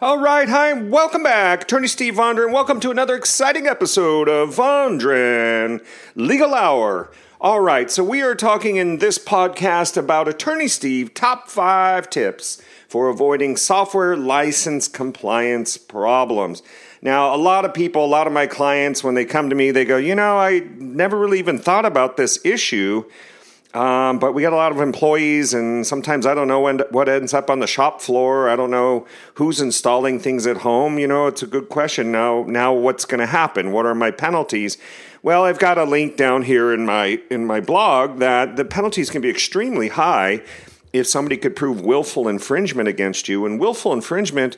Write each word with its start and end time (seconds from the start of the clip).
All 0.00 0.20
right, 0.20 0.48
hi, 0.48 0.74
welcome 0.74 1.24
back. 1.24 1.62
Attorney 1.62 1.88
Steve 1.88 2.14
Vondran, 2.14 2.52
welcome 2.52 2.78
to 2.78 2.92
another 2.92 3.16
exciting 3.16 3.66
episode 3.66 4.28
of 4.28 4.54
Vondran 4.54 5.84
Legal 6.14 6.54
Hour. 6.54 7.10
All 7.40 7.58
right, 7.58 7.90
so 7.90 8.04
we 8.04 8.22
are 8.22 8.36
talking 8.36 8.76
in 8.76 8.98
this 8.98 9.18
podcast 9.18 9.96
about 9.96 10.28
Attorney 10.28 10.68
Steve 10.68 11.14
top 11.14 11.48
five 11.48 12.08
tips 12.10 12.62
for 12.86 13.08
avoiding 13.08 13.56
software 13.56 14.16
license 14.16 14.86
compliance 14.86 15.76
problems. 15.76 16.62
Now, 17.02 17.34
a 17.34 17.36
lot 17.36 17.64
of 17.64 17.74
people, 17.74 18.04
a 18.04 18.06
lot 18.06 18.28
of 18.28 18.32
my 18.32 18.46
clients, 18.46 19.02
when 19.02 19.16
they 19.16 19.24
come 19.24 19.50
to 19.50 19.56
me, 19.56 19.72
they 19.72 19.84
go, 19.84 19.96
you 19.96 20.14
know, 20.14 20.38
I 20.38 20.60
never 20.76 21.18
really 21.18 21.40
even 21.40 21.58
thought 21.58 21.84
about 21.84 22.16
this 22.16 22.38
issue. 22.44 23.02
Um, 23.74 24.18
but 24.18 24.32
we 24.32 24.40
got 24.40 24.54
a 24.54 24.56
lot 24.56 24.72
of 24.72 24.80
employees, 24.80 25.52
and 25.52 25.86
sometimes 25.86 26.24
I 26.24 26.34
don't 26.34 26.48
know 26.48 26.60
when, 26.60 26.78
what 26.90 27.08
ends 27.08 27.34
up 27.34 27.50
on 27.50 27.60
the 27.60 27.66
shop 27.66 28.00
floor. 28.00 28.48
I 28.48 28.56
don't 28.56 28.70
know 28.70 29.06
who's 29.34 29.60
installing 29.60 30.20
things 30.20 30.46
at 30.46 30.58
home. 30.58 30.98
You 30.98 31.06
know, 31.06 31.26
it's 31.26 31.42
a 31.42 31.46
good 31.46 31.68
question. 31.68 32.10
Now, 32.10 32.44
now 32.48 32.72
what's 32.72 33.04
going 33.04 33.20
to 33.20 33.26
happen? 33.26 33.72
What 33.72 33.84
are 33.84 33.94
my 33.94 34.10
penalties? 34.10 34.78
Well, 35.22 35.44
I've 35.44 35.58
got 35.58 35.76
a 35.76 35.84
link 35.84 36.16
down 36.16 36.42
here 36.42 36.72
in 36.72 36.86
my 36.86 37.20
in 37.30 37.44
my 37.44 37.60
blog 37.60 38.20
that 38.20 38.56
the 38.56 38.64
penalties 38.64 39.10
can 39.10 39.20
be 39.20 39.28
extremely 39.28 39.88
high 39.88 40.42
if 40.92 41.06
somebody 41.06 41.36
could 41.36 41.54
prove 41.54 41.82
willful 41.82 42.28
infringement 42.28 42.88
against 42.88 43.28
you. 43.28 43.44
And 43.44 43.60
willful 43.60 43.92
infringement 43.92 44.56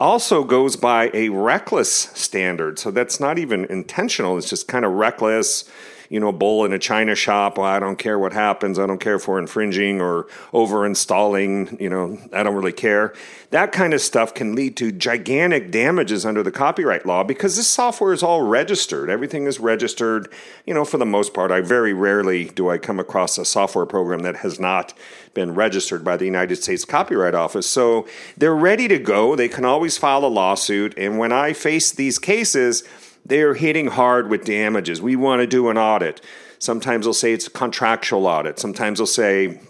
also 0.00 0.44
goes 0.44 0.76
by 0.76 1.10
a 1.14 1.28
reckless 1.28 1.92
standard. 1.92 2.78
So 2.78 2.90
that's 2.90 3.20
not 3.20 3.38
even 3.38 3.64
intentional. 3.66 4.38
It's 4.38 4.50
just 4.50 4.66
kind 4.66 4.84
of 4.84 4.92
reckless 4.92 5.64
you 6.08 6.18
know, 6.18 6.28
a 6.28 6.32
bull 6.32 6.64
in 6.64 6.72
a 6.72 6.78
china 6.78 7.14
shop. 7.14 7.58
Well, 7.58 7.66
I 7.66 7.78
don't 7.78 7.98
care 7.98 8.18
what 8.18 8.32
happens. 8.32 8.78
I 8.78 8.86
don't 8.86 9.00
care 9.00 9.16
if 9.16 9.28
we're 9.28 9.38
infringing 9.38 10.00
or 10.00 10.26
over 10.52 10.86
installing. 10.86 11.76
You 11.80 11.90
know, 11.90 12.18
I 12.32 12.42
don't 12.42 12.54
really 12.54 12.72
care. 12.72 13.14
That 13.50 13.72
kind 13.72 13.94
of 13.94 14.00
stuff 14.00 14.34
can 14.34 14.54
lead 14.54 14.76
to 14.78 14.92
gigantic 14.92 15.70
damages 15.70 16.26
under 16.26 16.42
the 16.42 16.50
copyright 16.50 17.06
law 17.06 17.24
because 17.24 17.56
this 17.56 17.66
software 17.66 18.12
is 18.12 18.22
all 18.22 18.42
registered. 18.42 19.10
Everything 19.10 19.46
is 19.46 19.60
registered. 19.60 20.28
You 20.66 20.74
know, 20.74 20.84
for 20.84 20.98
the 20.98 21.06
most 21.06 21.34
part, 21.34 21.50
I 21.50 21.60
very 21.60 21.92
rarely 21.92 22.46
do 22.46 22.70
I 22.70 22.78
come 22.78 22.98
across 22.98 23.38
a 23.38 23.44
software 23.44 23.86
program 23.86 24.20
that 24.20 24.36
has 24.36 24.58
not 24.58 24.94
been 25.34 25.54
registered 25.54 26.04
by 26.04 26.16
the 26.16 26.24
United 26.24 26.56
States 26.56 26.84
Copyright 26.84 27.34
Office. 27.34 27.68
So 27.68 28.06
they're 28.36 28.56
ready 28.56 28.88
to 28.88 28.98
go. 28.98 29.36
They 29.36 29.48
can 29.48 29.64
always 29.64 29.96
file 29.96 30.24
a 30.24 30.26
lawsuit. 30.26 30.94
And 30.96 31.18
when 31.18 31.32
I 31.32 31.52
face 31.52 31.92
these 31.92 32.18
cases, 32.18 32.82
they're 33.28 33.54
hitting 33.54 33.86
hard 33.86 34.28
with 34.28 34.44
damages. 34.44 35.00
We 35.00 35.16
want 35.16 35.40
to 35.40 35.46
do 35.46 35.68
an 35.68 35.78
audit. 35.78 36.20
Sometimes 36.58 37.06
they'll 37.06 37.14
say 37.14 37.32
it's 37.32 37.46
a 37.46 37.50
contractual 37.50 38.26
audit. 38.26 38.58
Sometimes 38.58 38.98
they'll 38.98 39.06
say 39.06 39.60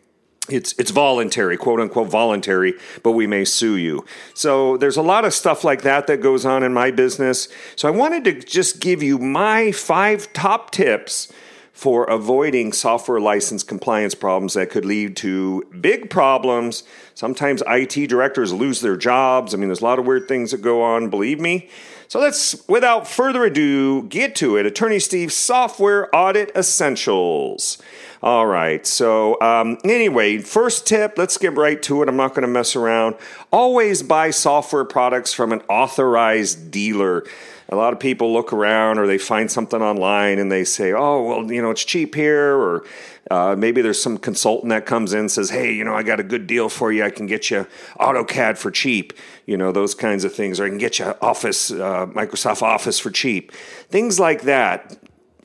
it's 0.48 0.72
it's 0.78 0.90
voluntary, 0.90 1.56
quote 1.56 1.80
unquote 1.80 2.08
voluntary, 2.08 2.74
but 3.02 3.12
we 3.12 3.26
may 3.26 3.44
sue 3.44 3.76
you. 3.76 4.04
So 4.34 4.76
there's 4.78 4.96
a 4.96 5.02
lot 5.02 5.24
of 5.24 5.34
stuff 5.34 5.64
like 5.64 5.82
that 5.82 6.06
that 6.06 6.22
goes 6.22 6.46
on 6.46 6.62
in 6.62 6.72
my 6.72 6.90
business. 6.90 7.48
So 7.76 7.86
I 7.88 7.90
wanted 7.90 8.24
to 8.24 8.32
just 8.32 8.80
give 8.80 9.02
you 9.02 9.18
my 9.18 9.72
five 9.72 10.32
top 10.32 10.70
tips 10.70 11.30
for 11.78 12.02
avoiding 12.06 12.72
software 12.72 13.20
license 13.20 13.62
compliance 13.62 14.12
problems 14.12 14.54
that 14.54 14.68
could 14.68 14.84
lead 14.84 15.16
to 15.16 15.62
big 15.80 16.10
problems. 16.10 16.82
Sometimes 17.14 17.62
IT 17.68 18.08
directors 18.08 18.52
lose 18.52 18.80
their 18.80 18.96
jobs. 18.96 19.54
I 19.54 19.58
mean, 19.58 19.68
there's 19.68 19.80
a 19.80 19.84
lot 19.84 20.00
of 20.00 20.04
weird 20.04 20.26
things 20.26 20.50
that 20.50 20.60
go 20.60 20.82
on, 20.82 21.08
believe 21.08 21.38
me. 21.38 21.70
So 22.08 22.18
let's, 22.18 22.66
without 22.66 23.06
further 23.06 23.44
ado, 23.44 24.02
get 24.08 24.34
to 24.36 24.56
it. 24.56 24.66
Attorney 24.66 24.98
Steve 24.98 25.32
Software 25.32 26.12
Audit 26.12 26.50
Essentials. 26.56 27.80
All 28.22 28.46
right. 28.46 28.84
So, 28.84 29.40
um, 29.40 29.78
anyway, 29.84 30.38
first 30.38 30.86
tip, 30.86 31.16
let's 31.16 31.38
get 31.38 31.56
right 31.56 31.80
to 31.82 32.02
it. 32.02 32.08
I'm 32.08 32.16
not 32.16 32.30
going 32.30 32.42
to 32.42 32.48
mess 32.48 32.74
around. 32.74 33.14
Always 33.52 34.02
buy 34.02 34.30
software 34.30 34.84
products 34.84 35.32
from 35.32 35.52
an 35.52 35.60
authorized 35.68 36.72
dealer. 36.72 37.24
A 37.68 37.76
lot 37.76 37.92
of 37.92 38.00
people 38.00 38.32
look 38.32 38.52
around 38.52 38.98
or 38.98 39.06
they 39.06 39.18
find 39.18 39.50
something 39.50 39.80
online 39.80 40.38
and 40.38 40.50
they 40.50 40.64
say, 40.64 40.92
oh, 40.92 41.22
well, 41.22 41.52
you 41.52 41.62
know, 41.62 41.70
it's 41.70 41.84
cheap 41.84 42.14
here, 42.14 42.56
or 42.56 42.84
uh, 43.30 43.54
maybe 43.56 43.82
there's 43.82 44.02
some 44.02 44.16
consultant 44.16 44.70
that 44.70 44.86
comes 44.86 45.12
in 45.12 45.20
and 45.20 45.30
says, 45.30 45.50
hey, 45.50 45.72
you 45.72 45.84
know, 45.84 45.94
I 45.94 46.02
got 46.02 46.18
a 46.18 46.24
good 46.24 46.46
deal 46.46 46.70
for 46.70 46.90
you. 46.90 47.04
I 47.04 47.10
can 47.10 47.26
get 47.26 47.50
you 47.50 47.66
AutoCAD 48.00 48.56
for 48.56 48.70
cheap, 48.70 49.12
you 49.44 49.58
know, 49.58 49.70
those 49.70 49.94
kinds 49.94 50.24
of 50.24 50.34
things, 50.34 50.58
or 50.58 50.64
I 50.64 50.70
can 50.70 50.78
get 50.78 50.98
you 50.98 51.14
Office, 51.20 51.70
uh, 51.70 52.06
Microsoft 52.06 52.62
Office 52.62 52.98
for 52.98 53.10
cheap. 53.10 53.52
Things 53.90 54.18
like 54.18 54.42
that 54.42 54.96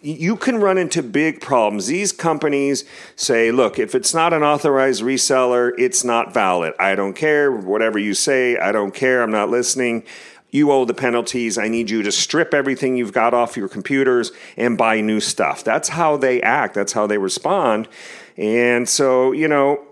you 0.04 0.36
can 0.36 0.58
run 0.58 0.78
into 0.78 1.02
big 1.02 1.40
problems. 1.40 1.88
These 1.88 2.12
companies 2.12 2.84
say, 3.16 3.52
look, 3.52 3.80
if 3.80 3.96
it's 3.96 4.14
not 4.14 4.34
an 4.34 4.44
authorized 4.44 5.02
reseller, 5.02 5.72
it's 5.78 6.04
not 6.04 6.34
valid. 6.34 6.74
I 6.78 6.96
don't 6.96 7.14
care. 7.14 7.52
Whatever 7.52 7.98
you 7.98 8.14
say, 8.14 8.58
I 8.58 8.74
don't 8.74 8.94
care. 8.94 9.24
I'm 9.24 9.32
not 9.32 9.50
listening 9.50 10.04
you 10.54 10.72
owe 10.72 10.86
the 10.86 10.94
penalties. 10.94 11.58
I 11.58 11.68
need 11.68 11.90
you 11.90 12.04
to 12.04 12.12
strip 12.12 12.54
everything 12.54 12.96
you've 12.96 13.12
got 13.12 13.34
off 13.34 13.58
your 13.58 13.68
computers 13.68 14.32
and 14.56 14.78
buy 14.78 15.02
new 15.02 15.20
stuff. 15.20 15.64
That's 15.64 15.90
how 15.90 16.16
they 16.16 16.44
act, 16.44 16.76
that's 16.76 16.94
how 16.94 17.08
they 17.08 17.18
respond. 17.18 17.88
And 18.38 18.88
so, 18.88 19.32
you 19.32 19.48
know, 19.48 19.84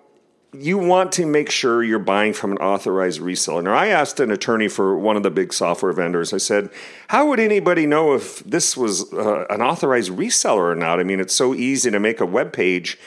you 0.53 0.77
want 0.77 1.13
to 1.13 1.25
make 1.25 1.49
sure 1.49 1.81
you're 1.81 1.99
buying 1.99 2.33
from 2.33 2.51
an 2.51 2.57
authorized 2.57 3.21
reseller. 3.21 3.63
Now, 3.63 3.73
I 3.73 3.87
asked 3.87 4.19
an 4.19 4.31
attorney 4.31 4.67
for 4.67 4.97
one 4.97 5.15
of 5.15 5.23
the 5.23 5.31
big 5.31 5.53
software 5.53 5.93
vendors. 5.93 6.33
I 6.33 6.37
said, 6.37 6.69
How 7.07 7.27
would 7.27 7.39
anybody 7.39 7.85
know 7.85 8.13
if 8.13 8.39
this 8.39 8.75
was 8.75 9.11
uh, 9.13 9.45
an 9.49 9.61
authorized 9.61 10.11
reseller 10.11 10.71
or 10.71 10.75
not? 10.75 10.99
I 10.99 11.03
mean, 11.03 11.19
it's 11.19 11.33
so 11.33 11.53
easy 11.53 11.89
to 11.89 11.99
make 11.99 12.19
a 12.19 12.25
web 12.25 12.51
page 12.51 12.97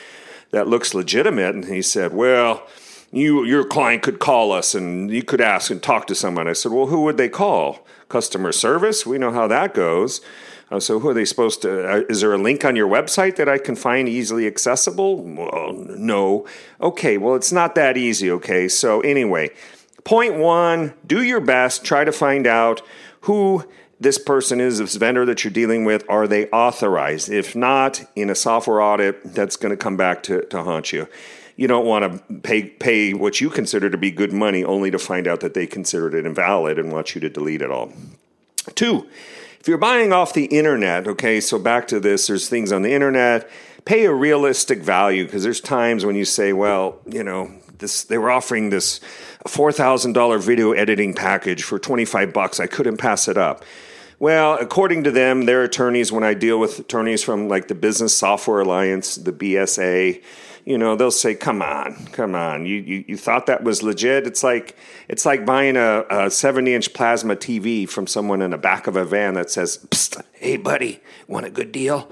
that 0.53 0.69
looks 0.69 0.95
legitimate. 0.95 1.55
And 1.55 1.67
he 1.67 1.83
said, 1.83 2.15
Well, 2.15 2.67
you 3.15 3.45
your 3.45 3.65
client 3.65 4.03
could 4.03 4.19
call 4.19 4.51
us 4.51 4.75
and 4.75 5.11
you 5.11 5.23
could 5.23 5.41
ask 5.41 5.71
and 5.71 5.83
talk 5.83 6.07
to 6.09 6.15
someone. 6.15 6.49
I 6.49 6.53
said, 6.53 6.73
well, 6.73 6.87
who 6.87 7.03
would 7.03 7.17
they 7.17 7.29
call? 7.29 7.87
Customer 8.09 8.53
service? 8.53 9.07
We 9.07 9.19
know 9.19 9.31
how 9.31 9.47
that 9.47 9.73
goes. 9.73 10.21
Uh, 10.71 10.81
so 10.81 10.99
who 10.99 11.09
are 11.09 11.15
they 11.15 11.25
supposed 11.25 11.63
to? 11.63 11.89
Uh, 11.89 12.03
is 12.09 12.21
there 12.21 12.33
a 12.33 12.39
link 12.39 12.65
on 12.65 12.77
your 12.77 12.89
website 12.89 13.37
that 13.37 13.49
I 13.49 13.59
can 13.59 13.77
find 13.77 14.09
easily 14.09 14.47
accessible? 14.47 15.23
Well, 15.23 15.73
no. 15.73 16.47
Okay, 16.81 17.19
well 17.19 17.35
it's 17.35 17.53
not 17.53 17.75
that 17.75 17.97
easy. 17.97 18.31
Okay, 18.31 18.69
so 18.69 19.01
anyway, 19.01 19.51
point 20.05 20.37
one: 20.37 20.95
do 21.07 21.23
your 21.23 21.41
best. 21.41 21.85
Try 21.85 22.05
to 22.05 22.13
find 22.13 22.47
out 22.47 22.83
who 23.23 23.65
this 24.01 24.19
person 24.19 24.61
is, 24.61 24.79
this 24.79 24.97
vendor 24.97 25.25
that 25.25 25.45
you're 25.45 25.53
dealing 25.53 25.85
with, 25.85 26.05
are 26.09 26.27
they 26.27 26.47
authorized? 26.49 27.31
If 27.31 27.55
not, 27.55 28.03
in 28.17 28.29
a 28.29 28.35
software 28.35 28.83
audit, 28.83 29.35
that's 29.35 29.57
going 29.57 29.71
to 29.71 29.77
come 29.77 29.97
back 29.97 30.23
to, 30.25 30.45
to 30.47 30.63
haunt 30.63 30.93
you 30.93 31.09
you 31.57 31.69
don't 31.69 31.87
want 31.87 32.29
to 32.29 32.35
pay 32.41 32.65
pay 32.65 33.15
what 33.15 33.41
you 33.41 33.49
consider 33.49 33.89
to 33.91 33.99
be 33.99 34.11
good 34.11 34.33
money 34.33 34.65
only 34.65 34.91
to 34.91 34.99
find 34.99 35.29
out 35.29 35.41
that 35.41 35.55
they 35.55 35.67
considered 35.67 36.15
it 36.15 36.27
invalid 36.27 36.79
and 36.79 36.93
want 36.93 37.15
you 37.15 37.21
to 37.21 37.31
delete 37.31 37.63
it 37.63 37.71
all. 37.71 37.93
Two, 38.75 39.07
if 39.65 39.69
you're 39.69 39.79
buying 39.79 40.13
off 40.13 40.35
the 40.35 40.45
internet, 40.45 41.09
okay, 41.09 41.41
so 41.41 41.59
back 41.59 41.89
to 41.89 41.99
this, 41.99 42.27
there's 42.27 42.51
things 42.51 42.71
on 42.71 42.83
the 42.83 42.93
internet, 42.93 43.49
pay 43.87 44.05
a 44.05 44.13
realistic 44.13 44.81
value 44.81 45.25
because 45.25 45.43
there's 45.43 45.63
times 45.63 46.05
when 46.05 46.15
you 46.15 46.27
say, 46.27 46.53
well, 46.53 47.01
you 47.07 47.25
know, 47.25 47.51
this 47.79 48.05
they 48.05 48.19
were 48.19 48.31
offering 48.31 48.69
this 48.69 49.01
$4,000 49.47 50.43
video 50.43 50.73
editing 50.73 51.15
package 51.15 51.63
for 51.63 51.79
25 51.79 52.31
bucks. 52.35 52.61
I 52.61 52.67
couldn't 52.67 52.99
pass 52.99 53.27
it 53.27 53.39
up. 53.39 53.65
Well, 54.19 54.59
according 54.61 55.05
to 55.05 55.11
them, 55.11 55.47
their 55.47 55.63
attorneys, 55.63 56.13
when 56.13 56.25
I 56.25 56.35
deal 56.35 56.61
with 56.61 56.81
attorneys 56.81 57.23
from 57.23 57.49
like 57.49 57.69
the 57.69 57.75
Business 57.75 58.15
Software 58.15 58.61
Alliance, 58.61 59.15
the 59.15 59.33
BSA, 59.33 60.23
you 60.65 60.79
know 60.79 60.97
they'll 60.97 61.11
say 61.11 61.35
come 61.35 61.63
on 61.63 62.07
come 62.07 62.35
on. 62.35 62.67
You, 62.67 62.77
you, 62.77 63.05
you 63.09 63.17
thought 63.17 63.47
that 63.47 63.63
was 63.63 63.83
legit? 63.83 64.27
It's 64.27 64.43
like 64.43 64.77
it's 65.09 65.27
like 65.27 65.45
buying 65.45 65.77
a, 65.77 66.05
a 66.09 66.31
70 66.31 66.75
inch 66.75 66.93
plasma 66.95 67.37
tv 67.37 67.89
from 67.89 68.07
someone 68.07 68.41
in 68.41 68.51
the 68.51 68.59
back 68.59 68.87
of 68.87 68.97
a 68.97 69.05
van 69.05 69.35
that 69.35 69.51
says 69.51 69.87
hey 70.35 70.57
buddy 70.57 71.01
want 71.29 71.47
a 71.47 71.51
good 71.51 71.73
deal? 71.73 72.11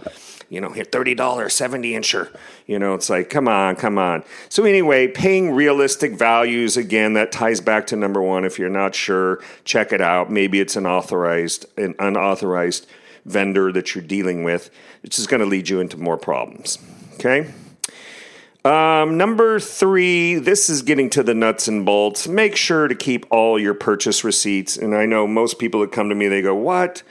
You 0.48 0.60
know 0.60 0.70
here 0.70 0.84
$30 0.84 1.50
70 1.50 1.92
incher 1.92 2.34
you 2.66 2.78
know 2.78 2.94
it's 2.94 3.08
like 3.08 3.30
come 3.30 3.48
on 3.48 3.76
come 3.76 3.96
on. 3.96 4.22
So 4.50 4.64
anyway 4.64 5.08
paying 5.08 5.52
realistic 5.52 6.12
values 6.12 6.76
again 6.76 7.14
that 7.14 7.32
ties 7.32 7.60
back 7.60 7.86
to 7.88 7.96
number 7.96 8.20
one. 8.20 8.44
If 8.44 8.58
you're 8.58 8.68
not 8.68 8.94
sure 8.94 9.40
check 9.64 9.92
it 9.92 10.02
out. 10.02 10.30
Maybe 10.30 10.60
it's 10.60 10.76
an 10.76 10.86
authorized 10.86 11.66
an 11.78 11.94
unauthorized 11.98 12.86
vendor 13.24 13.72
that 13.72 13.94
you're 13.94 14.04
dealing 14.04 14.44
with 14.44 14.68
which 15.02 15.18
is 15.18 15.26
going 15.26 15.40
to 15.40 15.46
lead 15.46 15.68
you 15.68 15.80
into 15.80 15.96
more 15.96 16.18
problems. 16.18 16.78
Okay 17.14 17.50
um, 18.64 19.16
number 19.16 19.58
three, 19.58 20.36
this 20.36 20.70
is 20.70 20.82
getting 20.82 21.10
to 21.10 21.22
the 21.22 21.34
nuts 21.34 21.66
and 21.66 21.84
bolts. 21.84 22.28
Make 22.28 22.54
sure 22.54 22.86
to 22.86 22.94
keep 22.94 23.26
all 23.30 23.58
your 23.58 23.74
purchase 23.74 24.22
receipts. 24.22 24.76
And 24.76 24.94
I 24.94 25.04
know 25.04 25.26
most 25.26 25.58
people 25.58 25.80
that 25.80 25.90
come 25.90 26.08
to 26.08 26.14
me, 26.14 26.28
they 26.28 26.42
go, 26.42 26.54
What? 26.54 27.02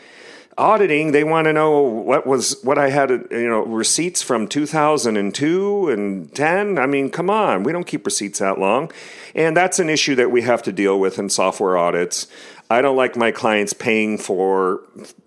Auditing, 0.57 1.11
they 1.11 1.23
want 1.23 1.45
to 1.45 1.53
know 1.53 1.81
what 1.81 2.27
was 2.27 2.61
what 2.61 2.77
I 2.77 2.89
had, 2.89 3.09
you 3.09 3.47
know, 3.47 3.63
receipts 3.65 4.21
from 4.21 4.47
2002 4.47 5.89
and 5.89 6.35
10. 6.35 6.77
I 6.77 6.85
mean, 6.85 7.09
come 7.09 7.29
on, 7.29 7.63
we 7.63 7.71
don't 7.71 7.87
keep 7.87 8.05
receipts 8.05 8.39
that 8.39 8.59
long. 8.59 8.91
And 9.33 9.55
that's 9.55 9.79
an 9.79 9.89
issue 9.89 10.13
that 10.15 10.29
we 10.29 10.41
have 10.41 10.61
to 10.63 10.71
deal 10.71 10.99
with 10.99 11.17
in 11.17 11.29
software 11.29 11.77
audits. 11.77 12.27
I 12.69 12.81
don't 12.81 12.97
like 12.97 13.15
my 13.15 13.31
clients 13.31 13.73
paying 13.73 14.17
for 14.17 14.81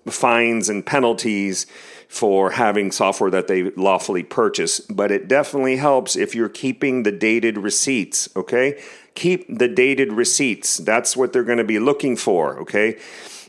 fines 0.06 0.68
and 0.68 0.84
penalties 0.84 1.66
for 2.08 2.52
having 2.52 2.92
software 2.92 3.30
that 3.30 3.48
they 3.48 3.64
lawfully 3.70 4.22
purchase, 4.22 4.80
but 4.80 5.10
it 5.10 5.28
definitely 5.28 5.76
helps 5.76 6.16
if 6.16 6.34
you're 6.34 6.48
keeping 6.48 7.02
the 7.02 7.12
dated 7.12 7.58
receipts, 7.58 8.28
okay? 8.36 8.80
keep 9.14 9.46
the 9.58 9.68
dated 9.68 10.12
receipts. 10.12 10.78
That's 10.78 11.16
what 11.16 11.32
they're 11.32 11.44
going 11.44 11.58
to 11.58 11.64
be 11.64 11.78
looking 11.78 12.16
for, 12.16 12.58
okay? 12.60 12.98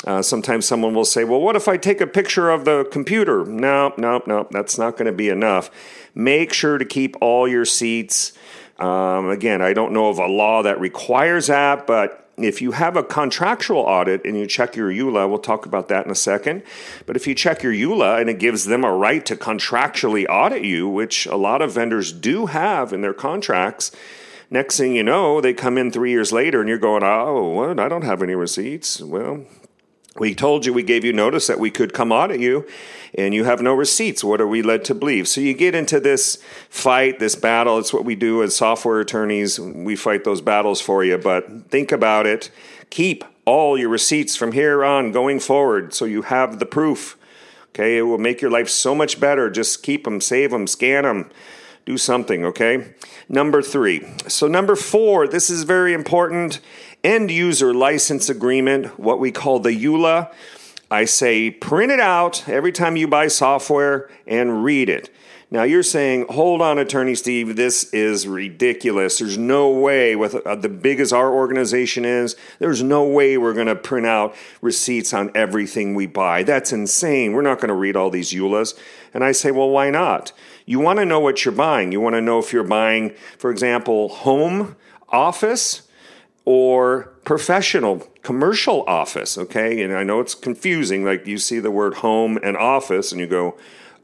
Uh, 0.06 0.22
sometimes 0.22 0.66
someone 0.66 0.94
will 0.94 1.06
say, 1.06 1.24
well, 1.24 1.42
what 1.42 1.56
if 1.56 1.68
I 1.68 1.78
take 1.78 2.02
a 2.02 2.08
picture 2.08 2.52
of 2.52 2.66
the 2.66 2.88
computer? 2.92 3.44
No, 3.46 3.94
no, 3.98 4.22
no, 4.28 4.48
that's 4.52 4.78
not 4.78 4.98
going 4.98 5.08
to 5.08 5.12
be 5.12 5.30
enough. 5.30 5.72
Make 6.14 6.54
sure 6.54 6.78
to 6.78 6.86
keep 6.86 7.16
all 7.22 7.48
your 7.48 7.66
seats. 7.66 8.34
Um, 8.78 9.30
again, 9.30 9.62
I 9.62 9.74
don't 9.74 9.94
know 9.94 10.10
of 10.10 10.20
a 10.20 10.28
law 10.28 10.62
that 10.64 10.80
requires 10.80 11.48
that, 11.48 11.88
but 11.88 12.25
if 12.38 12.62
you 12.62 12.72
have 12.72 12.98
a 12.98 13.04
contractual 13.04 13.80
audit 13.80 14.26
and 14.26 14.38
you 14.38 14.46
check 14.46 14.76
your 14.76 14.92
EULA, 14.92 15.30
we'll 15.30 15.40
talk 15.40 15.66
about 15.66 15.88
that 15.88 16.06
in 16.06 16.12
a 16.12 16.16
second. 16.16 16.64
But 17.06 17.16
if 17.16 17.28
you 17.28 17.34
check 17.34 17.64
your 17.64 17.74
EULA 17.74 18.20
and 18.20 18.30
it 18.30 18.40
gives 18.40 18.66
them 18.66 18.84
a 18.84 18.94
right 18.94 19.26
to 19.26 19.36
contractually 19.36 20.26
audit 20.30 20.64
you, 20.64 20.90
which 20.90 21.26
a 21.28 21.38
lot 21.38 21.62
of 21.62 21.74
vendors 21.74 22.12
do 22.12 22.48
have 22.48 22.92
in 22.92 23.02
their 23.02 23.14
contracts, 23.14 23.92
next 24.50 24.78
thing 24.78 24.96
you 24.96 25.04
know, 25.04 25.40
they 25.40 25.54
come 25.54 25.78
in 25.78 25.92
three 25.92 26.12
years 26.12 26.32
later 26.34 26.60
and 26.60 26.68
you're 26.68 26.78
going, 26.78 27.04
oh, 27.04 27.50
what? 27.50 27.80
I 27.80 27.88
don't 27.88 28.04
have 28.04 28.22
any 28.22 28.36
receipts. 28.36 29.00
Well, 29.02 29.46
we 30.18 30.34
told 30.34 30.66
you, 30.66 30.74
we 30.74 30.84
gave 30.84 31.04
you 31.04 31.12
notice 31.12 31.48
that 31.48 31.60
we 31.60 31.70
could 31.70 31.94
come 31.94 32.12
audit 32.12 32.40
you, 32.40 32.66
and 33.18 33.34
you 33.34 33.44
have 33.44 33.62
no 33.62 33.74
receipts. 33.74 34.24
What 34.24 34.40
are 34.40 34.48
we 34.48 34.62
led 34.62 34.86
to 34.86 34.96
believe? 34.96 35.28
So 35.28 35.42
you 35.42 35.54
get 35.54 35.76
into 35.76 36.00
this 36.00 36.42
fight, 36.70 37.20
this 37.20 37.36
battle. 37.36 37.78
It's 37.80 37.94
what 37.94 38.06
we 38.06 38.16
do 38.16 38.42
as 38.42 38.56
software 38.56 39.02
attorneys. 39.02 39.60
We 39.60 39.96
fight 39.96 40.24
those 40.24 40.40
battles 40.42 40.80
for 40.80 41.04
you, 41.04 41.18
but 41.18 41.70
think 41.70 41.92
about 41.92 42.26
it. 42.26 42.50
Keep 42.90 43.26
all 43.44 43.78
your 43.78 43.90
receipts 43.90 44.36
from 44.36 44.54
here 44.54 44.86
on 44.86 45.12
going 45.12 45.40
forward 45.40 45.94
so 45.94 46.06
you 46.06 46.24
have 46.24 46.60
the 46.60 46.66
proof. 46.66 47.18
Okay, 47.70 47.98
it 47.98 48.04
will 48.04 48.18
make 48.18 48.42
your 48.42 48.52
life 48.52 48.70
so 48.70 48.96
much 48.96 49.20
better. 49.20 49.50
Just 49.50 49.84
keep 49.84 50.06
them, 50.06 50.22
save 50.22 50.52
them, 50.52 50.66
scan 50.66 51.04
them, 51.04 51.30
do 51.86 51.98
something, 51.98 52.46
okay? 52.46 52.94
Number 53.30 53.62
three. 53.62 54.06
So, 54.28 54.48
number 54.48 54.76
four, 54.76 55.28
this 55.28 55.50
is 55.50 55.64
very 55.64 55.94
important 55.94 56.60
end 57.04 57.30
user 57.30 57.74
license 57.74 58.30
agreement, 58.30 59.00
what 59.00 59.20
we 59.20 59.32
call 59.32 59.60
the 59.60 59.72
EULA. 59.72 60.32
I 60.90 61.06
say 61.06 61.52
print 61.52 61.92
it 61.92 62.00
out 62.00 62.48
every 62.48 62.72
time 62.72 62.96
you 62.96 63.08
buy 63.08 63.28
software 63.28 64.10
and 64.26 64.64
read 64.64 64.90
it. 64.90 65.10
Now 65.52 65.64
you're 65.64 65.84
saying, 65.84 66.26
hold 66.30 66.62
on, 66.62 66.80
Attorney 66.80 67.14
Steve, 67.14 67.56
this 67.56 67.86
is 67.94 68.28
ridiculous. 68.28 69.20
There's 69.20 69.38
no 69.38 69.70
way, 69.70 70.16
with 70.16 70.36
uh, 70.36 70.56
the 70.56 70.70
big 70.70 71.00
as 71.00 71.14
our 71.14 71.32
organization 71.32 72.04
is, 72.04 72.36
there's 72.58 72.82
no 72.82 73.04
way 73.06 73.38
we're 73.38 73.54
going 73.54 73.68
to 73.68 73.76
print 73.76 74.08
out 74.08 74.36
receipts 74.62 75.14
on 75.14 75.32
everything 75.36 75.94
we 75.94 76.08
buy. 76.08 76.42
That's 76.44 76.74
insane. 76.74 77.34
We're 77.34 77.44
not 77.44 77.60
going 77.60 77.70
to 77.70 77.76
read 77.76 77.96
all 77.96 78.10
these 78.10 78.34
EULAs. 78.34 78.78
And 79.14 79.24
I 79.24 79.32
say, 79.32 79.52
well, 79.52 79.70
why 79.70 79.92
not? 79.92 80.34
You 80.66 80.80
want 80.80 81.00
to 81.00 81.06
know 81.06 81.20
what 81.20 81.46
you're 81.46 81.54
buying. 81.54 81.92
You 81.92 82.02
want 82.02 82.16
to 82.16 82.22
know 82.22 82.40
if 82.40 82.52
you're 82.52 82.64
buying, 82.64 83.14
for 83.38 83.52
example, 83.52 84.10
home, 84.10 84.76
office, 85.10 85.84
or 86.46 87.16
professional 87.24 88.08
commercial 88.22 88.84
office 88.88 89.38
okay? 89.38 89.82
And 89.82 89.94
i 89.94 90.04
know 90.04 90.20
it's 90.20 90.36
confusing 90.36 91.04
like 91.04 91.28
you 91.28 91.38
see 91.38 91.60
the 91.60 91.72
word 91.72 91.96
home 91.96 92.40
and 92.42 92.56
office 92.56 93.12
and 93.12 93.20
you 93.20 93.28
go 93.28 93.58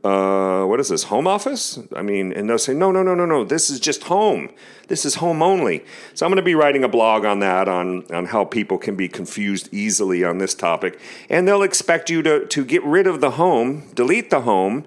uh, 0.03 0.65
what 0.65 0.79
is 0.79 0.89
this 0.89 1.03
home 1.03 1.27
office? 1.27 1.77
I 1.95 2.01
mean 2.01 2.33
and 2.33 2.49
they'll 2.49 2.57
say 2.57 2.73
no 2.73 2.91
no 2.91 3.03
no 3.03 3.13
no 3.13 3.27
no 3.27 3.43
this 3.45 3.69
is 3.69 3.79
just 3.79 4.03
home. 4.03 4.49
This 4.87 5.05
is 5.05 5.15
home 5.15 5.43
only. 5.43 5.85
So 6.15 6.25
i'm 6.25 6.31
going 6.31 6.37
to 6.37 6.41
be 6.41 6.55
writing 6.55 6.83
a 6.83 6.89
blog 6.89 7.23
on 7.23 7.39
that 7.39 7.67
on, 7.67 8.11
on 8.11 8.25
how 8.25 8.43
people 8.43 8.79
can 8.79 8.95
be 8.95 9.07
confused 9.07 9.69
easily 9.71 10.23
on 10.23 10.39
this 10.39 10.55
topic. 10.55 10.99
And 11.29 11.47
they'll 11.47 11.61
expect 11.61 12.09
you 12.09 12.23
to, 12.23 12.47
to 12.47 12.65
get 12.65 12.83
rid 12.83 13.05
of 13.05 13.21
the 13.21 13.31
home 13.31 13.91
delete 13.93 14.31
the 14.31 14.41
home 14.41 14.85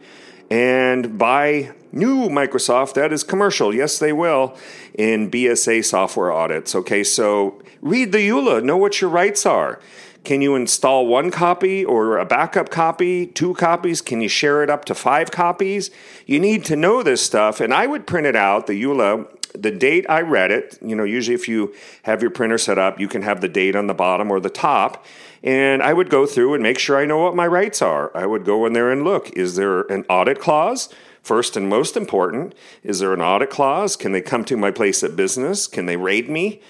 and 0.51 1.19
buy 1.19 1.73
new 1.93 2.29
Microsoft 2.29 2.95
that 2.95 3.13
is 3.13 3.23
commercial. 3.23 3.75
Yes, 3.75 3.99
they 3.99 4.13
will 4.13 4.57
in 4.95 5.31
BSA 5.31 5.85
software 5.85 6.33
audits. 6.33 6.75
Okay, 6.75 7.05
so 7.05 7.63
read 7.81 8.13
the 8.13 8.19
EULA, 8.19 8.63
know 8.63 8.77
what 8.77 9.01
your 9.01 9.11
rights 9.11 9.47
are. 9.47 9.81
Can 10.25 10.41
you 10.41 10.55
install 10.55 11.07
one 11.07 11.31
copy 11.31 11.85
or 11.85 12.17
a 12.17 12.25
backup 12.25 12.71
copy, 12.71 13.27
two 13.27 13.53
copies? 13.55 14.01
Can 14.01 14.23
you 14.23 14.29
share 14.29 14.63
it 14.63 14.71
up 14.71 14.87
to 14.87 14.95
five 14.95 15.31
copies? 15.31 15.91
You 16.25 16.41
need 16.41 16.65
to 16.65 16.77
know 16.77 17.03
this 17.03 17.21
stuff, 17.21 17.61
and 17.61 17.75
I 17.75 17.87
would 17.87 18.07
print 18.07 18.27
it 18.27 18.35
out, 18.35 18.67
the 18.67 18.83
EULA, 18.83 19.29
the 19.53 19.71
date 19.71 20.07
I 20.09 20.23
read 20.23 20.51
it. 20.51 20.79
You 20.81 20.97
know, 20.97 21.05
usually 21.05 21.35
if 21.35 21.47
you 21.47 21.75
have 22.05 22.23
your 22.23 22.31
printer 22.31 22.57
set 22.57 22.79
up, 22.79 22.99
you 22.99 23.07
can 23.07 23.21
have 23.21 23.43
the 23.43 23.49
date 23.49 23.77
on 23.77 23.87
the 23.87 23.95
bottom 23.95 24.31
or 24.31 24.41
the 24.41 24.51
top. 24.51 25.05
And 25.45 25.83
I 25.83 25.93
would 25.93 26.09
go 26.09 26.25
through 26.25 26.55
and 26.55 26.63
make 26.63 26.79
sure 26.79 26.97
I 26.97 27.05
know 27.05 27.19
what 27.19 27.37
my 27.37 27.47
rights 27.47 27.83
are. 27.83 28.11
I 28.17 28.25
would 28.25 28.47
go 28.47 28.65
in 28.65 28.73
there 28.73 28.91
and 28.91 29.05
look 29.05 29.31
is 29.37 29.57
there 29.57 29.83
an 29.83 30.05
audit 30.09 30.41
clause? 30.41 30.89
First 31.23 31.57
and 31.57 31.69
most 31.69 31.97
important, 31.97 32.55
is 32.83 32.99
there 32.99 33.15
an 33.15 33.23
audit 33.23 33.49
clause? 33.49 33.97
Can 33.97 34.13
they 34.13 34.21
come 34.21 34.45
to 34.45 34.59
my 34.59 34.71
place 34.71 35.03
of 35.03 35.17
business? 35.17 35.67
Can 35.67 35.87
they 35.87 35.97
raid 35.97 36.29
me? 36.29 36.61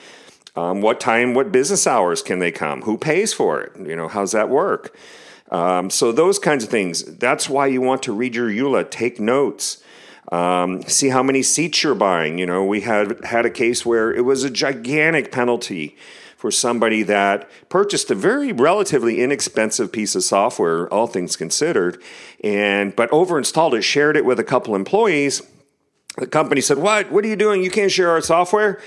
Um, 0.55 0.81
what 0.81 1.01
time, 1.01 1.35
what 1.35 1.51
business 1.51 1.89
hours 1.89 2.23
can 2.23 2.39
they 2.39 2.53
come? 2.53 2.83
Who 2.83 2.97
pays 2.97 3.33
for 3.33 3.61
it? 3.61 3.73
You 3.77 3.97
know, 3.97 4.07
how's 4.07 4.31
that 4.31 4.49
work? 4.49 4.97
Um, 5.51 5.91
so 5.91 6.13
those 6.13 6.39
kinds 6.39 6.63
of 6.63 6.71
things. 6.71 7.03
That's 7.03 7.49
why 7.49 7.67
you 7.67 7.81
want 7.81 8.05
to 8.05 8.13
read 8.13 8.37
your 8.37 8.49
EULA. 8.49 8.91
Take 8.91 9.19
notes. 9.19 9.83
Um, 10.31 10.83
see 10.83 11.09
how 11.09 11.23
many 11.23 11.43
seats 11.43 11.83
you're 11.83 11.97
buying. 11.97 12.39
You 12.39 12.47
know, 12.47 12.65
we 12.65 12.83
had 12.83 13.25
had 13.25 13.45
a 13.47 13.51
case 13.51 13.85
where 13.85 14.13
it 14.15 14.25
was 14.25 14.45
a 14.45 14.51
gigantic 14.51 15.33
penalty 15.33 15.97
for 16.45 16.51
somebody 16.51 17.03
that 17.03 17.49
purchased 17.71 18.11
a 18.11 18.15
very 18.15 18.53
relatively 18.53 19.23
inexpensive 19.23 19.91
piece 19.91 20.15
of 20.15 20.23
software, 20.23 20.87
all 20.93 21.07
things 21.07 21.37
considered, 21.37 21.97
and 22.43 22.95
but 22.95 23.11
overinstalled 23.13 23.73
it, 23.73 23.81
shared 23.81 24.15
it 24.15 24.27
with 24.27 24.39
a 24.39 24.45
couple 24.45 24.75
employees. 24.75 25.41
The 26.19 26.27
company 26.27 26.61
said, 26.61 26.77
"What? 26.77 27.11
What 27.11 27.25
are 27.25 27.29
you 27.29 27.37
doing? 27.37 27.65
You 27.65 27.71
can't 27.71 27.91
share 27.91 28.11
our 28.11 28.21
software." 28.21 28.79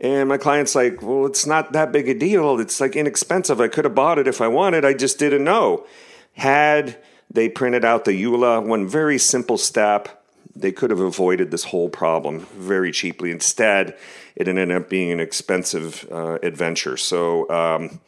And 0.00 0.28
my 0.28 0.36
client's 0.36 0.74
like, 0.74 1.00
"Well, 1.00 1.26
it's 1.26 1.46
not 1.46 1.72
that 1.74 1.92
big 1.92 2.08
a 2.08 2.14
deal. 2.14 2.58
It's 2.58 2.80
like 2.80 2.96
inexpensive. 2.96 3.60
I 3.60 3.68
could 3.68 3.84
have 3.84 3.94
bought 3.94 4.18
it 4.18 4.26
if 4.26 4.40
I 4.40 4.48
wanted. 4.48 4.84
I 4.84 4.92
just 4.92 5.16
didn't 5.16 5.44
know." 5.44 5.86
Had 6.32 6.96
they 7.32 7.48
printed 7.48 7.84
out 7.84 8.04
the 8.04 8.20
EULA, 8.20 8.66
one 8.66 8.88
very 8.88 9.16
simple 9.16 9.58
step, 9.58 10.15
they 10.56 10.72
could 10.72 10.90
have 10.90 11.00
avoided 11.00 11.50
this 11.50 11.64
whole 11.64 11.88
problem 11.88 12.40
very 12.56 12.90
cheaply. 12.90 13.30
Instead, 13.30 13.96
it 14.34 14.48
ended 14.48 14.70
up 14.70 14.88
being 14.88 15.12
an 15.12 15.20
expensive 15.20 16.06
uh, 16.10 16.38
adventure. 16.42 16.96
So, 16.96 17.48
um, 17.50 18.00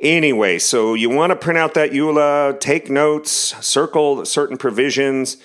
anyway, 0.00 0.58
so 0.58 0.94
you 0.94 1.10
want 1.10 1.30
to 1.30 1.36
print 1.36 1.58
out 1.58 1.74
that 1.74 1.90
EULA, 1.90 2.60
take 2.60 2.90
notes, 2.90 3.30
circle 3.64 4.24
certain 4.24 4.56
provisions. 4.56 5.38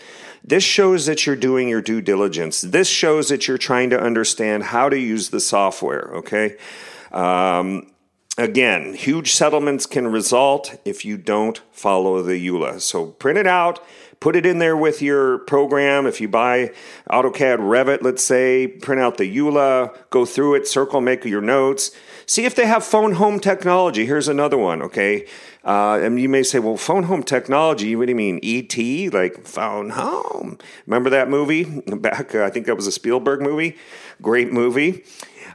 This 0.44 0.64
shows 0.64 1.06
that 1.06 1.26
you're 1.26 1.38
doing 1.38 1.70
your 1.70 1.82
due 1.82 2.02
diligence. 2.02 2.62
This 2.62 2.90
shows 2.90 3.30
that 3.30 3.48
you're 3.48 3.58
trying 3.58 3.90
to 3.92 4.00
understand 4.00 4.64
how 4.64 4.90
to 4.90 4.98
use 4.98 5.30
the 5.30 5.40
software, 5.40 6.12
okay? 6.16 6.58
Um, 7.12 7.93
again, 8.38 8.94
huge 8.94 9.32
settlements 9.32 9.86
can 9.86 10.08
result 10.08 10.80
if 10.86 11.06
you 11.06 11.18
don't 11.18 11.62
follow 11.72 12.22
the 12.22 12.34
EULA. 12.34 12.82
So 12.82 13.08
print 13.08 13.38
it 13.38 13.48
out 13.48 13.80
put 14.24 14.38
it 14.38 14.46
in 14.46 14.58
there 14.60 14.78
with 14.78 15.02
your 15.02 15.40
program. 15.40 16.06
If 16.06 16.22
you 16.22 16.30
buy 16.30 16.72
AutoCAD 17.10 17.58
Revit, 17.58 18.04
let's 18.04 18.24
say, 18.24 18.68
print 18.68 19.02
out 19.02 19.18
the 19.18 19.30
EULA, 19.30 19.94
go 20.12 20.24
through 20.24 20.56
it, 20.56 20.66
circle, 20.66 21.02
make 21.02 21.26
your 21.26 21.42
notes. 21.42 21.92
See 22.26 22.46
if 22.46 22.56
they 22.56 22.66
have 22.66 22.86
phone 22.86 23.16
home 23.16 23.42
technology. 23.42 24.06
Here's 24.06 24.30
another 24.30 24.58
one, 24.58 24.82
okay? 24.82 25.28
Uh, 25.66 26.00
and 26.02 26.22
you 26.22 26.30
may 26.30 26.42
say, 26.42 26.60
well, 26.60 26.78
phone 26.78 27.04
home 27.04 27.24
technology, 27.24 27.98
what 27.98 28.06
do 28.06 28.12
you 28.12 28.16
mean? 28.16 28.40
ET? 28.42 29.14
Like 29.14 29.46
phone 29.46 29.90
home? 29.90 30.58
Remember 30.88 31.10
that 31.10 31.30
movie? 31.30 31.66
Back, 31.88 32.34
uh, 32.34 32.46
I 32.46 32.50
think 32.50 32.66
that 32.68 32.78
was 32.78 32.88
a 32.88 32.94
Spielberg 32.94 33.42
movie. 33.42 33.76
Great 34.22 34.54
movie. 34.54 35.04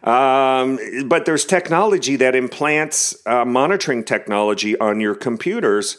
Um, 0.03 0.79
but 1.07 1.25
there's 1.25 1.45
technology 1.45 2.17
that 2.17 2.35
implants 2.35 3.17
uh, 3.27 3.45
monitoring 3.45 4.05
technology 4.05 4.79
on 4.79 5.01
your 5.01 5.15
computers 5.15 5.99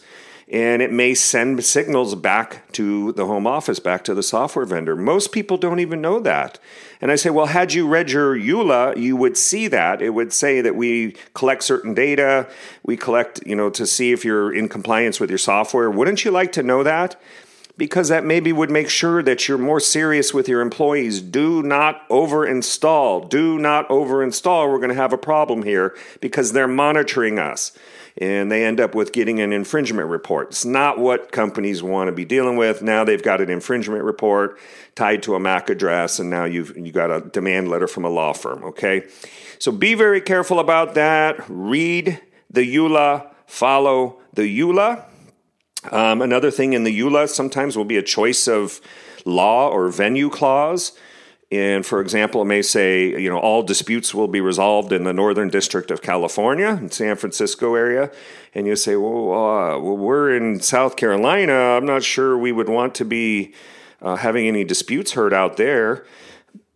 and 0.52 0.82
it 0.82 0.92
may 0.92 1.14
send 1.14 1.64
signals 1.64 2.16
back 2.16 2.72
to 2.72 3.12
the 3.12 3.28
home 3.28 3.46
office, 3.46 3.80
back 3.80 4.04
to 4.06 4.16
the 4.16 4.24
software 4.24 4.66
vendor. 4.66 4.96
Most 4.96 5.32
people 5.32 5.58
don't 5.58 5.80
even 5.80 6.02
know 6.02 6.20
that. 6.22 6.58
And 7.02 7.12
I 7.12 7.18
say, 7.18 7.30
well, 7.30 7.46
had 7.46 7.74
you 7.74 7.88
read 7.88 8.10
your 8.10 8.36
EULA, 8.36 8.98
you 8.98 9.16
would 9.16 9.38
see 9.38 9.68
that. 9.68 10.02
It 10.02 10.10
would 10.10 10.34
say 10.34 10.62
that 10.62 10.76
we 10.76 11.16
collect 11.36 11.62
certain 11.62 11.94
data, 11.94 12.50
we 12.84 12.98
collect, 12.98 13.46
you 13.46 13.56
know, 13.56 13.70
to 13.70 13.86
see 13.86 14.12
if 14.12 14.26
you're 14.26 14.52
in 14.52 14.70
compliance 14.70 15.20
with 15.20 15.30
your 15.30 15.38
software. 15.38 15.90
Wouldn't 15.92 16.26
you 16.26 16.32
like 16.32 16.52
to 16.54 16.64
know 16.64 16.82
that? 16.82 17.16
Because 17.80 18.10
that 18.10 18.26
maybe 18.26 18.52
would 18.52 18.70
make 18.70 18.90
sure 18.90 19.24
that 19.24 19.48
you're 19.48 19.58
more 19.58 19.80
serious 19.80 20.34
with 20.34 20.50
your 20.50 20.60
employees. 20.60 21.22
Do 21.22 21.64
not 21.64 22.02
over 22.10 22.46
install. 22.46 23.22
Do 23.22 23.58
not 23.58 23.90
over 23.90 24.22
install. 24.22 24.70
We're 24.70 24.80
going 24.80 24.90
to 24.90 24.96
have 24.96 25.14
a 25.14 25.18
problem 25.18 25.64
here 25.64 25.96
because 26.20 26.52
they're 26.52 26.68
monitoring 26.68 27.40
us 27.40 27.72
and 28.20 28.52
they 28.52 28.66
end 28.66 28.82
up 28.82 28.94
with 28.94 29.14
getting 29.14 29.40
an 29.40 29.54
infringement 29.54 30.10
report. 30.10 30.50
It's 30.50 30.66
not 30.66 31.00
what 31.00 31.32
companies 31.32 31.82
want 31.82 32.10
to 32.10 32.12
be 32.12 32.26
dealing 32.26 32.58
with. 32.58 32.82
Now 32.82 33.06
they've 33.06 33.24
got 33.24 33.40
an 33.40 33.50
infringement 33.50 34.04
report 34.04 34.60
tied 34.96 35.24
to 35.24 35.36
a 35.36 35.40
MAC 35.40 35.70
address, 35.70 36.20
and 36.20 36.30
now 36.30 36.44
you've 36.44 36.76
you 36.78 36.92
got 36.92 37.10
a 37.10 37.22
demand 37.22 37.70
letter 37.70 37.88
from 37.88 38.04
a 38.04 38.10
law 38.10 38.34
firm. 38.34 38.64
Okay, 38.66 39.08
so 39.58 39.72
be 39.72 39.94
very 39.94 40.20
careful 40.20 40.60
about 40.60 40.96
that. 40.96 41.44
Read 41.48 42.20
the 42.50 42.76
EULA, 42.76 43.32
follow 43.46 44.20
the 44.34 44.60
EULA. 44.60 45.06
Um, 45.92 46.22
another 46.22 46.52
thing 46.52 46.74
in 46.74 46.84
the 46.84 47.00
EULA 47.00 47.30
sometimes 47.30 47.78
will 47.78 47.86
be 47.86 47.98
a 47.98 48.04
choice 48.04 48.48
of 48.48 48.82
law 49.26 49.70
or 49.70 49.90
venue 49.90 50.30
clause 50.30 50.94
And 51.52 51.84
for 51.84 52.00
example, 52.00 52.44
it 52.44 52.46
may 52.46 52.62
say, 52.62 53.20
you 53.20 53.30
know, 53.30 53.40
all 53.40 53.64
disputes 53.64 54.14
will 54.14 54.28
be 54.28 54.40
resolved 54.40 54.92
in 54.92 55.04
the 55.04 55.14
Northern 55.14 55.50
District 55.50 55.90
of 55.90 56.02
California, 56.02 56.70
in 56.70 56.92
San 56.92 57.16
Francisco 57.16 57.74
area. 57.74 58.12
And 58.54 58.68
you 58.68 58.76
say, 58.76 58.96
well, 58.96 59.34
uh, 59.34 59.80
we're 59.80 60.36
in 60.36 60.60
South 60.60 60.96
Carolina. 60.96 61.54
I'm 61.54 61.86
not 61.86 62.04
sure 62.04 62.38
we 62.38 62.52
would 62.52 62.70
want 62.70 62.94
to 62.96 63.06
be 63.06 63.54
uh, 64.02 64.16
having 64.18 64.48
any 64.48 64.64
disputes 64.64 65.14
heard 65.14 65.34
out 65.34 65.58
there 65.58 66.06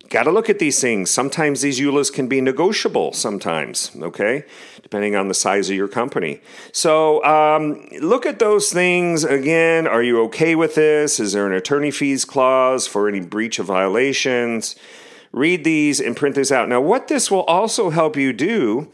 got 0.08 0.24
to 0.24 0.30
look 0.30 0.50
at 0.50 0.58
these 0.58 0.80
things. 0.80 1.10
Sometimes 1.10 1.60
these 1.60 1.80
EULAs 1.80 2.12
can 2.12 2.26
be 2.26 2.40
negotiable, 2.40 3.12
sometimes, 3.12 3.90
okay, 4.00 4.44
depending 4.82 5.16
on 5.16 5.28
the 5.28 5.34
size 5.34 5.70
of 5.70 5.76
your 5.76 5.88
company. 5.88 6.40
So 6.72 7.24
um, 7.24 7.86
look 8.00 8.26
at 8.26 8.38
those 8.38 8.72
things 8.72 9.24
again. 9.24 9.86
Are 9.86 10.02
you 10.02 10.22
okay 10.24 10.54
with 10.54 10.74
this? 10.74 11.18
Is 11.20 11.32
there 11.32 11.46
an 11.46 11.52
attorney 11.52 11.90
fees 11.90 12.24
clause 12.24 12.86
for 12.86 13.08
any 13.08 13.20
breach 13.20 13.58
of 13.58 13.66
violations? 13.66 14.76
Read 15.32 15.64
these 15.64 16.00
and 16.00 16.16
print 16.16 16.34
this 16.34 16.52
out. 16.52 16.68
Now, 16.68 16.80
what 16.80 17.08
this 17.08 17.30
will 17.30 17.42
also 17.42 17.90
help 17.90 18.16
you 18.16 18.32
do 18.32 18.90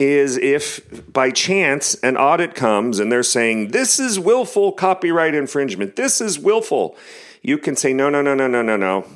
is 0.00 0.36
if 0.36 1.12
by 1.12 1.30
chance 1.30 1.94
an 1.96 2.16
audit 2.16 2.54
comes 2.56 2.98
and 2.98 3.12
they're 3.12 3.22
saying, 3.22 3.68
this 3.68 4.00
is 4.00 4.18
willful 4.18 4.72
copyright 4.72 5.36
infringement, 5.36 5.94
this 5.94 6.20
is 6.20 6.36
willful, 6.36 6.96
you 7.42 7.58
can 7.58 7.76
say, 7.76 7.92
no, 7.92 8.10
no, 8.10 8.20
no, 8.20 8.34
no, 8.34 8.48
no, 8.48 8.60
no, 8.60 8.76
no 8.76 9.06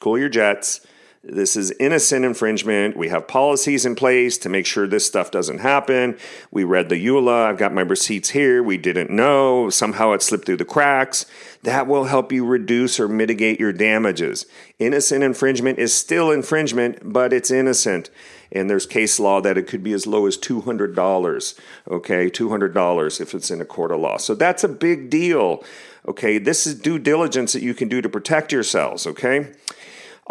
cool 0.00 0.18
your 0.18 0.28
jets. 0.28 0.80
This 1.24 1.56
is 1.56 1.72
innocent 1.72 2.24
infringement. 2.24 2.96
We 2.96 3.08
have 3.08 3.26
policies 3.26 3.84
in 3.84 3.96
place 3.96 4.38
to 4.38 4.48
make 4.48 4.66
sure 4.66 4.86
this 4.86 5.04
stuff 5.04 5.32
doesn't 5.32 5.58
happen. 5.58 6.16
We 6.52 6.62
read 6.62 6.88
the 6.88 7.04
EULA. 7.04 7.46
I've 7.46 7.58
got 7.58 7.74
my 7.74 7.80
receipts 7.80 8.30
here. 8.30 8.62
We 8.62 8.78
didn't 8.78 9.10
know. 9.10 9.68
Somehow 9.68 10.12
it 10.12 10.22
slipped 10.22 10.46
through 10.46 10.58
the 10.58 10.64
cracks. 10.64 11.26
That 11.64 11.88
will 11.88 12.04
help 12.04 12.30
you 12.32 12.46
reduce 12.46 13.00
or 13.00 13.08
mitigate 13.08 13.58
your 13.58 13.72
damages. 13.72 14.46
Innocent 14.78 15.24
infringement 15.24 15.80
is 15.80 15.92
still 15.92 16.30
infringement, 16.30 17.00
but 17.12 17.32
it's 17.32 17.50
innocent. 17.50 18.10
And 18.52 18.70
there's 18.70 18.86
case 18.86 19.18
law 19.18 19.40
that 19.40 19.58
it 19.58 19.66
could 19.66 19.82
be 19.82 19.92
as 19.92 20.06
low 20.06 20.24
as 20.26 20.38
$200. 20.38 21.60
Okay, 21.90 22.30
$200 22.30 23.20
if 23.20 23.34
it's 23.34 23.50
in 23.50 23.60
a 23.60 23.66
court 23.66 23.90
of 23.90 24.00
law. 24.00 24.18
So 24.18 24.36
that's 24.36 24.62
a 24.62 24.68
big 24.68 25.10
deal. 25.10 25.64
Okay, 26.06 26.38
this 26.38 26.66
is 26.66 26.76
due 26.76 26.98
diligence 26.98 27.52
that 27.52 27.62
you 27.62 27.74
can 27.74 27.88
do 27.88 28.00
to 28.00 28.08
protect 28.08 28.52
yourselves. 28.52 29.04
Okay. 29.06 29.48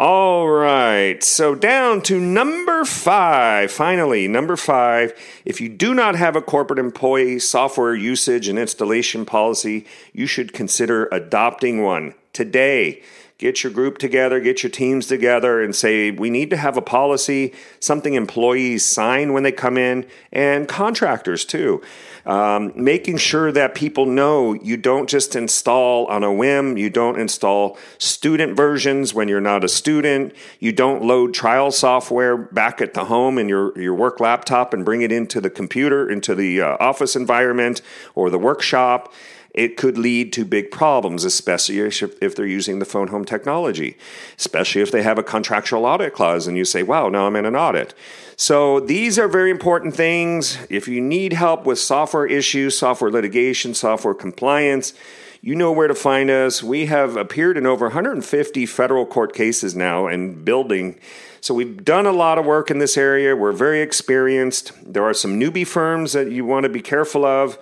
All 0.00 0.46
right, 0.46 1.20
so 1.24 1.56
down 1.56 2.02
to 2.02 2.20
number 2.20 2.84
five. 2.84 3.72
Finally, 3.72 4.28
number 4.28 4.54
five. 4.54 5.12
If 5.44 5.60
you 5.60 5.68
do 5.68 5.92
not 5.92 6.14
have 6.14 6.36
a 6.36 6.40
corporate 6.40 6.78
employee 6.78 7.40
software 7.40 7.96
usage 7.96 8.46
and 8.46 8.60
installation 8.60 9.26
policy, 9.26 9.86
you 10.12 10.26
should 10.26 10.52
consider 10.52 11.08
adopting 11.10 11.82
one 11.82 12.14
today 12.32 13.02
get 13.38 13.62
your 13.62 13.72
group 13.72 13.98
together, 13.98 14.40
get 14.40 14.64
your 14.64 14.70
teams 14.70 15.06
together, 15.06 15.62
and 15.62 15.74
say, 15.74 16.10
we 16.10 16.28
need 16.28 16.50
to 16.50 16.56
have 16.56 16.76
a 16.76 16.82
policy, 16.82 17.54
something 17.78 18.14
employees 18.14 18.84
sign 18.84 19.32
when 19.32 19.44
they 19.44 19.52
come 19.52 19.78
in, 19.78 20.04
and 20.32 20.66
contractors 20.66 21.44
too. 21.44 21.80
Um, 22.26 22.72
making 22.74 23.16
sure 23.18 23.52
that 23.52 23.76
people 23.76 24.04
know 24.04 24.52
you 24.52 24.76
don't 24.76 25.08
just 25.08 25.36
install 25.36 26.06
on 26.06 26.24
a 26.24 26.32
whim, 26.32 26.76
you 26.76 26.90
don't 26.90 27.18
install 27.18 27.78
student 27.96 28.56
versions 28.56 29.14
when 29.14 29.28
you're 29.28 29.40
not 29.40 29.62
a 29.62 29.68
student, 29.68 30.34
you 30.58 30.72
don't 30.72 31.04
load 31.04 31.32
trial 31.32 31.70
software 31.70 32.36
back 32.36 32.82
at 32.82 32.92
the 32.92 33.04
home 33.04 33.38
in 33.38 33.48
your, 33.48 33.78
your 33.80 33.94
work 33.94 34.18
laptop 34.18 34.74
and 34.74 34.84
bring 34.84 35.00
it 35.02 35.12
into 35.12 35.40
the 35.40 35.48
computer, 35.48 36.10
into 36.10 36.34
the 36.34 36.60
uh, 36.60 36.76
office 36.80 37.14
environment 37.14 37.80
or 38.16 38.30
the 38.30 38.38
workshop 38.38 39.12
it 39.58 39.76
could 39.76 39.98
lead 39.98 40.32
to 40.32 40.44
big 40.44 40.70
problems, 40.70 41.24
especially 41.24 41.80
if, 41.80 42.36
they're 42.36 42.46
using 42.46 42.78
the 42.78 42.84
phone 42.84 43.08
home 43.08 43.24
technology, 43.24 43.96
especially 44.38 44.82
if 44.82 44.92
they 44.92 45.02
have 45.02 45.18
a 45.18 45.22
contractual 45.24 45.84
audit 45.84 46.14
clause 46.14 46.46
and 46.46 46.56
you 46.56 46.64
say, 46.64 46.84
wow, 46.84 47.08
now 47.08 47.26
I'm 47.26 47.34
in 47.34 47.44
an 47.44 47.56
audit. 47.56 47.92
So 48.36 48.78
these 48.78 49.18
are 49.18 49.26
very 49.26 49.50
important 49.50 49.96
things. 49.96 50.58
If 50.70 50.86
you 50.86 51.00
need 51.00 51.32
help 51.32 51.66
with 51.66 51.80
software 51.80 52.24
issues, 52.24 52.78
software 52.78 53.10
litigation, 53.10 53.74
software 53.74 54.14
compliance, 54.14 54.94
you 55.40 55.56
know 55.56 55.72
where 55.72 55.88
to 55.88 55.94
find 55.94 56.30
us. 56.30 56.62
We 56.62 56.86
have 56.86 57.16
appeared 57.16 57.56
in 57.56 57.66
over 57.66 57.86
150 57.86 58.64
federal 58.64 59.06
court 59.06 59.34
cases 59.34 59.74
now 59.74 60.06
and 60.06 60.44
building. 60.44 61.00
So 61.40 61.52
we've 61.52 61.84
done 61.84 62.06
a 62.06 62.12
lot 62.12 62.38
of 62.38 62.44
work 62.46 62.70
in 62.70 62.78
this 62.78 62.96
area. 62.96 63.34
We're 63.34 63.50
very 63.50 63.82
experienced. 63.82 64.70
There 64.86 65.02
are 65.02 65.14
some 65.14 65.40
newbie 65.40 65.66
firms 65.66 66.12
that 66.12 66.30
you 66.30 66.44
want 66.44 66.62
to 66.62 66.68
be 66.68 66.80
careful 66.80 67.24
of 67.24 67.58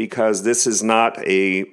because 0.00 0.44
this 0.44 0.66
is 0.66 0.82
not 0.82 1.18
a 1.28 1.66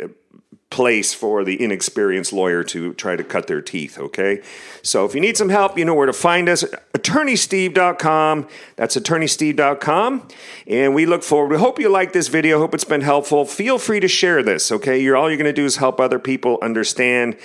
place 0.70 1.14
for 1.14 1.46
the 1.46 1.64
inexperienced 1.64 2.34
lawyer 2.34 2.62
to 2.62 2.94
try 2.96 3.16
to 3.16 3.24
cut 3.24 3.48
their 3.48 3.62
teeth, 3.62 3.98
okay? 3.98 4.42
So 4.82 5.06
if 5.06 5.16
you 5.16 5.22
need 5.22 5.38
some 5.38 5.48
help, 5.48 5.78
you 5.78 5.86
know 5.86 5.94
where 5.94 6.08
to 6.08 6.12
find 6.12 6.50
us. 6.50 6.66
AttorneySteve.com. 6.94 8.50
That's 8.76 8.98
AttorneySteve.com. 8.98 10.28
And 10.68 10.94
we 10.94 11.06
look 11.06 11.24
forward. 11.24 11.52
We 11.52 11.58
hope 11.58 11.80
you 11.80 11.88
like 11.88 12.12
this 12.12 12.28
video. 12.28 12.60
Hope 12.60 12.74
it's 12.74 12.84
been 12.84 13.00
helpful. 13.00 13.46
Feel 13.46 13.80
free 13.80 14.02
to 14.02 14.10
share 14.10 14.44
this, 14.44 14.74
okay? 14.74 15.02
You're 15.02 15.16
all 15.16 15.30
you're 15.30 15.38
going 15.38 15.46
to 15.46 15.54
do 15.54 15.64
is 15.64 15.78
help 15.78 16.02
other 16.02 16.20
people 16.20 16.60
understand. 16.62 17.38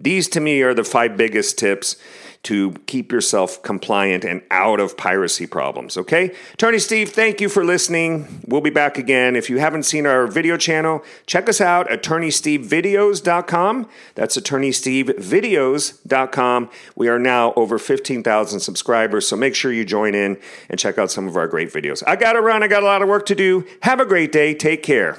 These 0.00 0.30
to 0.30 0.40
me 0.40 0.62
are 0.62 0.72
the 0.72 0.84
five 0.84 1.18
biggest 1.18 1.58
tips 1.58 1.96
to 2.42 2.72
keep 2.86 3.12
yourself 3.12 3.62
compliant 3.62 4.24
and 4.24 4.40
out 4.50 4.80
of 4.80 4.96
piracy 4.96 5.46
problems. 5.46 5.98
Okay? 5.98 6.34
Attorney 6.54 6.78
Steve, 6.78 7.10
thank 7.10 7.38
you 7.40 7.50
for 7.50 7.64
listening. 7.64 8.40
We'll 8.46 8.62
be 8.62 8.70
back 8.70 8.96
again. 8.96 9.36
If 9.36 9.50
you 9.50 9.58
haven't 9.58 9.82
seen 9.82 10.06
our 10.06 10.26
video 10.26 10.56
channel, 10.56 11.04
check 11.26 11.46
us 11.48 11.60
out, 11.60 11.90
at 11.90 12.02
attorneystevevideos.com. 12.02 13.88
That's 14.14 14.38
attorneystevevideos.com. 14.38 16.70
We 16.96 17.08
are 17.08 17.18
now 17.18 17.52
over 17.54 17.78
15,000 17.78 18.60
subscribers, 18.60 19.28
so 19.28 19.36
make 19.36 19.54
sure 19.54 19.70
you 19.72 19.84
join 19.84 20.14
in 20.14 20.38
and 20.70 20.80
check 20.80 20.96
out 20.96 21.10
some 21.10 21.28
of 21.28 21.36
our 21.36 21.46
great 21.46 21.70
videos. 21.70 22.02
I 22.06 22.16
got 22.16 22.32
to 22.34 22.40
run, 22.40 22.62
I 22.62 22.68
got 22.68 22.82
a 22.82 22.86
lot 22.86 23.02
of 23.02 23.08
work 23.08 23.26
to 23.26 23.34
do. 23.34 23.66
Have 23.82 24.00
a 24.00 24.06
great 24.06 24.32
day. 24.32 24.54
Take 24.54 24.82
care. 24.82 25.18